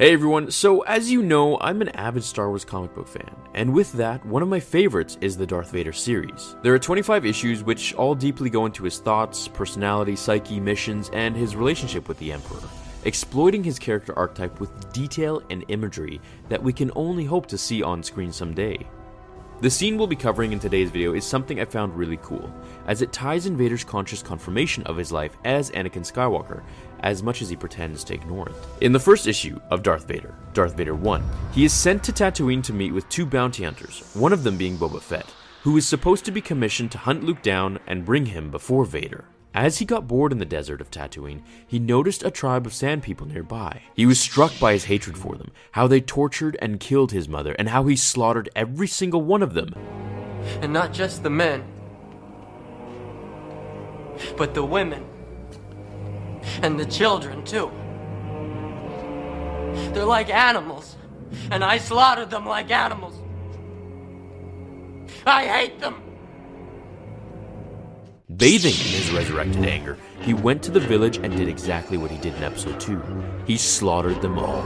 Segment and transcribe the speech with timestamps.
[0.00, 3.74] Hey everyone, so as you know, I'm an avid Star Wars comic book fan, and
[3.74, 6.56] with that, one of my favorites is the Darth Vader series.
[6.62, 11.36] There are 25 issues which all deeply go into his thoughts, personality, psyche, missions, and
[11.36, 12.66] his relationship with the Emperor,
[13.04, 17.82] exploiting his character archetype with detail and imagery that we can only hope to see
[17.82, 18.78] on screen someday.
[19.60, 22.50] The scene we'll be covering in today's video is something I found really cool,
[22.86, 26.62] as it ties in Vader's conscious confirmation of his life as Anakin Skywalker,
[27.00, 28.54] as much as he pretends to ignore it.
[28.80, 31.22] In the first issue of Darth Vader, Darth Vader 1,
[31.52, 34.78] he is sent to Tatooine to meet with two bounty hunters, one of them being
[34.78, 35.30] Boba Fett,
[35.62, 39.26] who is supposed to be commissioned to hunt Luke down and bring him before Vader.
[39.52, 43.02] As he got bored in the desert of Tatooine, he noticed a tribe of sand
[43.02, 43.82] people nearby.
[43.94, 47.54] He was struck by his hatred for them, how they tortured and killed his mother,
[47.58, 49.74] and how he slaughtered every single one of them.
[50.62, 51.64] And not just the men,
[54.36, 55.04] but the women.
[56.62, 57.70] And the children, too.
[59.92, 60.96] They're like animals,
[61.50, 63.14] and I slaughtered them like animals.
[65.26, 66.02] I hate them.
[68.40, 72.16] Bathing in his resurrected anger, he went to the village and did exactly what he
[72.16, 72.98] did in episode 2.
[73.46, 74.62] He slaughtered them all.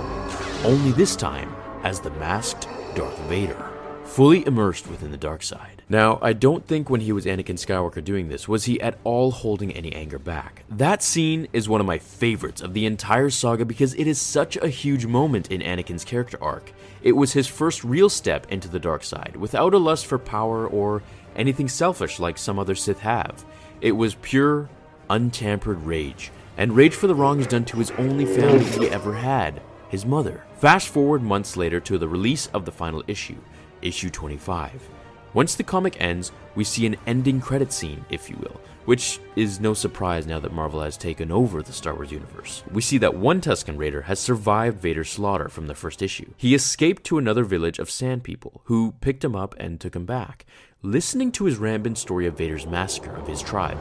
[0.62, 3.73] Only this time as the masked Darth Vader,
[4.04, 5.82] fully immersed within the dark side.
[5.88, 9.30] Now, I don't think when he was Anakin Skywalker doing this was he at all
[9.30, 10.64] holding any anger back.
[10.70, 14.56] That scene is one of my favorites of the entire saga because it is such
[14.56, 16.72] a huge moment in Anakin's character arc.
[17.02, 20.66] It was his first real step into the dark side, without a lust for power
[20.66, 21.02] or
[21.36, 23.44] anything selfish like some other Sith have.
[23.80, 24.68] It was pure,
[25.10, 29.60] untampered rage, and rage for the wrongs done to his only family he ever had,
[29.94, 30.42] his mother.
[30.56, 33.38] Fast forward months later to the release of the final issue,
[33.80, 34.88] issue 25.
[35.34, 39.60] Once the comic ends, we see an ending credit scene, if you will, which is
[39.60, 42.64] no surprise now that Marvel has taken over the Star Wars universe.
[42.72, 46.32] We see that one Tusken Raider has survived Vader's slaughter from the first issue.
[46.36, 50.06] He escaped to another village of Sand People, who picked him up and took him
[50.06, 50.44] back,
[50.82, 53.78] listening to his rampant story of Vader's massacre of his tribe.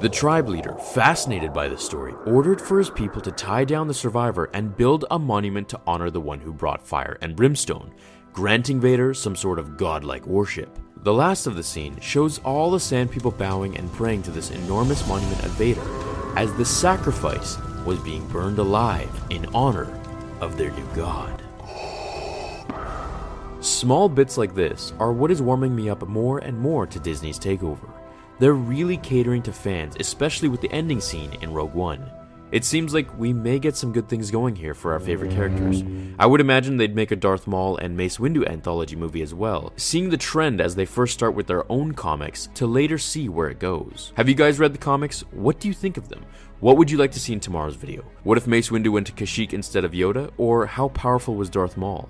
[0.00, 3.92] The tribe leader, fascinated by the story, ordered for his people to tie down the
[3.92, 7.92] survivor and build a monument to honor the one who brought fire and brimstone,
[8.32, 10.78] granting Vader some sort of godlike worship.
[11.02, 14.50] The last of the scene shows all the Sand People bowing and praying to this
[14.50, 15.84] enormous monument of Vader,
[16.34, 19.92] as the sacrifice was being burned alive in honor
[20.40, 21.42] of their new god.
[23.60, 27.38] Small bits like this are what is warming me up more and more to Disney's
[27.38, 27.99] takeover.
[28.40, 32.10] They're really catering to fans, especially with the ending scene in Rogue One.
[32.52, 35.84] It seems like we may get some good things going here for our favorite characters.
[36.18, 39.74] I would imagine they'd make a Darth Maul and Mace Windu anthology movie as well,
[39.76, 43.50] seeing the trend as they first start with their own comics to later see where
[43.50, 44.14] it goes.
[44.16, 45.20] Have you guys read the comics?
[45.32, 46.24] What do you think of them?
[46.60, 48.06] What would you like to see in tomorrow's video?
[48.22, 50.30] What if Mace Windu went to Kashyyyk instead of Yoda?
[50.38, 52.08] Or how powerful was Darth Maul?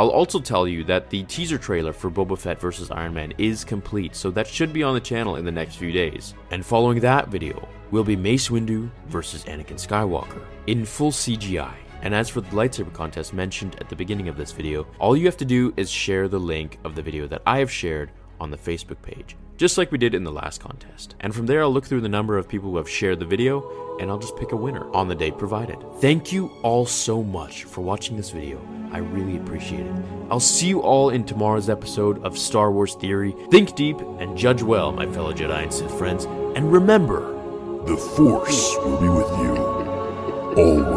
[0.00, 2.90] I'll also tell you that the teaser trailer for Boba Fett vs.
[2.90, 5.92] Iron Man is complete, so that should be on the channel in the next few
[5.92, 6.32] days.
[6.50, 9.44] And following that video will be Mace Windu vs.
[9.44, 11.74] Anakin Skywalker in full CGI.
[12.00, 15.26] And as for the lightsaber contest mentioned at the beginning of this video, all you
[15.26, 18.10] have to do is share the link of the video that I have shared
[18.40, 21.14] on the Facebook page, just like we did in the last contest.
[21.20, 23.98] And from there, I'll look through the number of people who have shared the video
[24.00, 25.76] and I'll just pick a winner on the date provided.
[25.96, 28.58] Thank you all so much for watching this video.
[28.90, 29.94] I really appreciate it.
[30.30, 33.36] I'll see you all in tomorrow's episode of Star Wars Theory.
[33.50, 36.24] Think deep and judge well, my fellow Jedi and Sith friends.
[36.24, 37.20] And remember,
[37.84, 39.56] The Force will be with you
[40.56, 40.89] always.